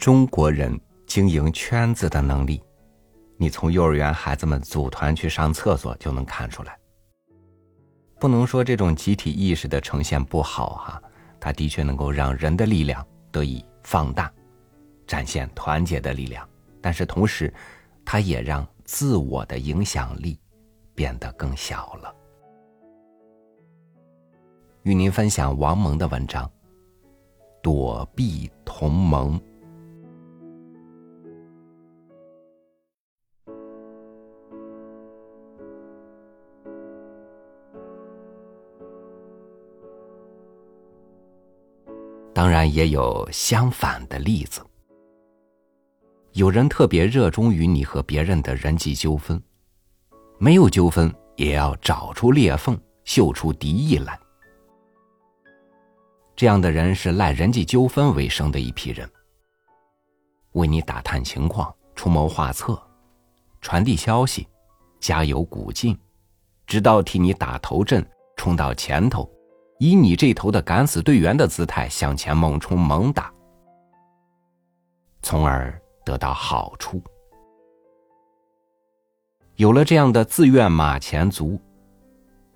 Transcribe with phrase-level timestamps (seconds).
[0.00, 2.62] 中国人经营圈子的能力，
[3.36, 6.74] 你从幼儿园孩子们组团去上厕所就能看出来。
[8.18, 11.02] 不能说这种集体意识的呈现不好哈，
[11.38, 14.32] 它的确能够让人的力量得以放大，
[15.06, 16.48] 展现团结的力量。
[16.80, 17.52] 但是同时，
[18.02, 20.40] 它也让自我的影响力
[20.94, 22.14] 变得更小了。
[24.84, 26.46] 与您分享王蒙的文章
[27.62, 29.38] 《躲避同盟》。
[42.40, 44.64] 当然，也有相反的例子。
[46.32, 49.38] 有人特别热衷于你和别人的人际纠纷，
[50.38, 54.18] 没有纠纷也要找出裂缝，秀出敌意来。
[56.34, 59.06] 这样的人是赖人际纠纷为生的一批人，
[60.52, 62.82] 为你打探情况、出谋划策、
[63.60, 64.48] 传递消息、
[64.98, 65.94] 加油鼓劲，
[66.66, 68.02] 直到替你打头阵、
[68.38, 69.30] 冲到前头。
[69.82, 73.32] 以你这头的敢死队员的姿态向前猛冲猛打，
[75.22, 77.02] 从而得到好处。
[79.56, 81.58] 有了这样的自愿马前卒，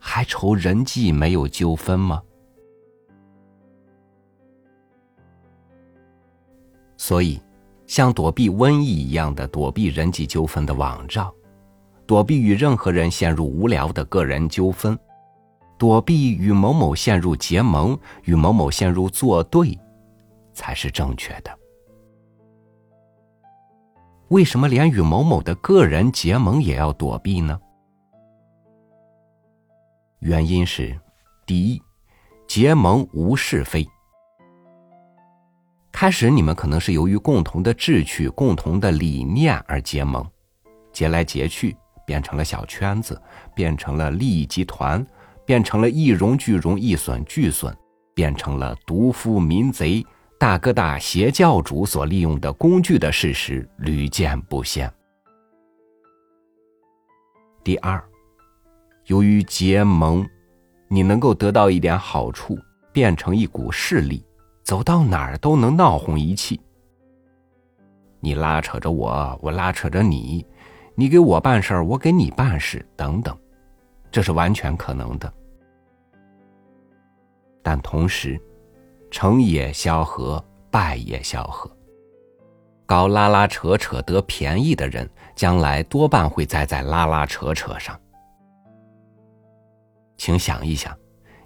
[0.00, 2.20] 还愁人际没有纠纷吗？
[6.96, 7.40] 所以，
[7.86, 11.32] 像躲避瘟疫一样的躲避人际纠纷的网罩，
[12.04, 14.98] 躲避与任何人陷入无聊的个人纠纷。
[15.82, 19.76] 躲避与某某陷入结盟，与某某陷入作对，
[20.54, 21.50] 才是正确的。
[24.28, 27.60] 为什么连与某某的个人结盟也要躲避呢？
[30.20, 30.96] 原因是：
[31.44, 31.82] 第一，
[32.46, 33.84] 结盟无是非。
[35.90, 40.24] 开始你们可能是由于共同的志趣、共同的理念而结盟，
[40.92, 43.20] 结来结去变成了小圈子，
[43.52, 45.04] 变成了利益集团。
[45.44, 47.74] 变成了一荣俱荣，一损俱损，
[48.14, 50.04] 变成了毒夫、民贼、
[50.38, 54.92] 大哥大、邪教主所利用的工具的事实屡见不鲜。
[57.64, 58.02] 第二，
[59.06, 60.26] 由于结盟，
[60.88, 62.58] 你能够得到一点好处，
[62.92, 64.24] 变成一股势力，
[64.64, 66.60] 走到哪儿都能闹哄一气。
[68.20, 70.46] 你拉扯着我，我拉扯着你，
[70.94, 73.36] 你给我办事儿，我给你办事，等等。
[74.12, 75.32] 这是完全可能的，
[77.62, 78.38] 但同时，
[79.10, 81.74] 成也萧何，败也萧何。
[82.84, 87.98] 搞拉拉扯扯得便宜的人，将来多半会栽在拉拉扯扯上。
[90.18, 90.94] 请想一想，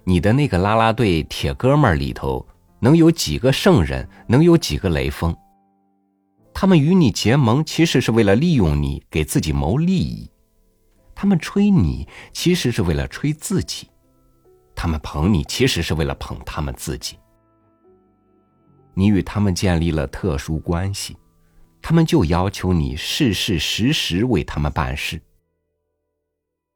[0.03, 2.45] 你的那个拉拉队铁哥们里头，
[2.79, 4.07] 能有几个圣人？
[4.27, 5.33] 能有几个雷锋？
[6.53, 10.29] 他们与你结盟，其实是为了利用你，给自己谋利益。
[11.19, 13.87] 他们吹你，其实是为了吹自己；
[14.75, 17.17] 他们捧你，其实是为了捧他们自己。
[18.93, 21.17] 你与他们建立了特殊关系，
[21.81, 25.19] 他们就要求你事事时时为他们办事。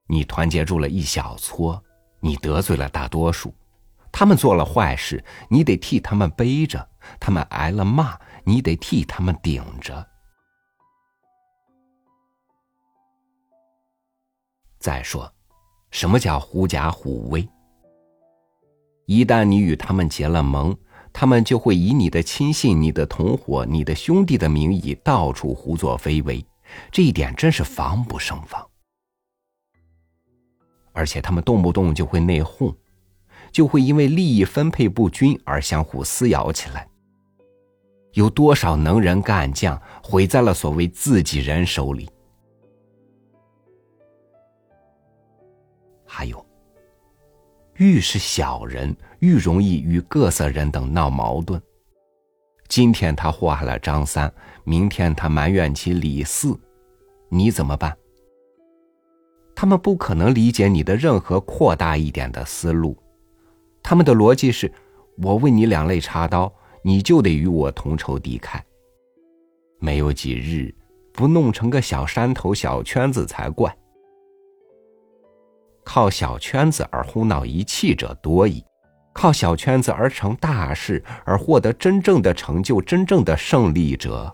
[0.08, 1.80] 你团结住了一小撮，
[2.20, 3.54] 你得罪了大多数。
[4.12, 6.80] 他们做了坏事，你得替他们背着；
[7.20, 10.04] 他们挨了骂，你得替他们顶着。
[14.82, 15.32] 再说，
[15.92, 17.48] 什么叫狐假虎威？
[19.06, 20.76] 一旦你与他们结了盟，
[21.14, 26.44] 他们就会以你的亲信、你的同伙、你的兄弟的名义到处胡作非为，
[26.92, 28.68] 这一点真是防不胜防。
[30.94, 32.76] 而且他们动不动就会内讧，
[33.52, 36.88] 就会因为利益分配不均而相互撕咬起来。
[38.14, 42.10] 有多少能人干将毁在了所谓自己人手里？
[46.22, 46.46] 还有，
[47.78, 51.60] 愈是小人，愈容易与各色人等闹矛盾。
[52.68, 54.32] 今天他祸害了张三，
[54.64, 56.56] 明天他埋怨起李四，
[57.28, 57.98] 你怎么办？
[59.56, 62.96] 他们不可能理解你的任何扩大一点的思路，
[63.82, 64.72] 他们的逻辑是：
[65.18, 66.54] 我为你两肋插刀，
[66.84, 68.62] 你就得与我同仇敌忾。
[69.80, 70.72] 没有几日，
[71.14, 73.76] 不弄成个小山头、小圈子才怪。
[75.94, 78.64] 靠小圈子而哄闹一气者多矣，
[79.12, 84.34] 靠小圈子而成大事而获得真正的成就、真正的胜利者，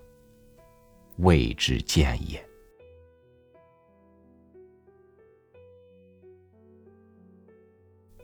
[1.17, 2.39] 未之见也。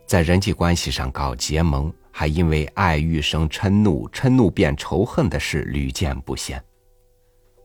[0.06, 6.64] 在人际关系上搞结盟，还因为爱欲生嗔怒，嗔怒变仇恨的事屡见不鲜。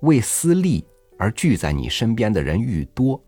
[0.00, 0.82] 为私利
[1.18, 3.22] 而聚在你身边的人愈多，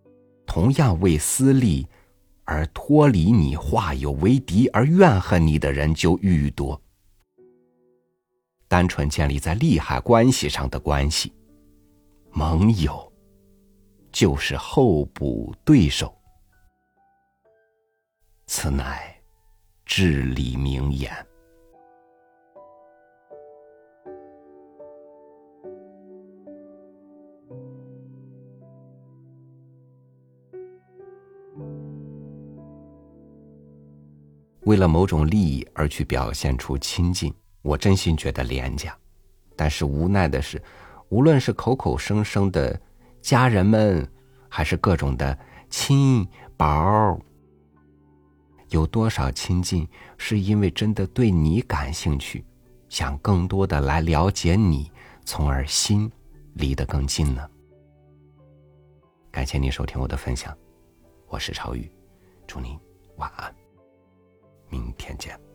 [0.47, 1.87] 同样为私利
[2.51, 6.83] 而脱离你、化友为敌而怨恨你的人就愈多。
[8.67, 11.33] 单纯建立在利害关系上的关系，
[12.33, 13.13] 盟友
[14.11, 16.13] 就是候补对手。
[18.49, 19.15] 此乃
[19.87, 21.30] 至理名言。
[34.71, 37.35] 为了某种利益而去表现出亲近。
[37.61, 38.97] 我真心觉得廉价，
[39.57, 40.63] 但是无奈的是，
[41.09, 42.81] 无论是口口声声的
[43.21, 44.09] 家人们，
[44.49, 45.37] 还是各种的
[45.69, 46.25] 亲
[46.57, 47.19] 宝，
[48.69, 49.87] 有多少亲近
[50.17, 52.45] 是因为真的对你感兴趣，
[52.89, 54.89] 想更多的来了解你，
[55.25, 56.09] 从而心
[56.55, 57.51] 离得更近呢？
[59.33, 60.57] 感谢您收听我的分享，
[61.27, 61.91] 我是超宇，
[62.47, 62.79] 祝您
[63.17, 63.53] 晚安，
[65.01, 65.50] 天见。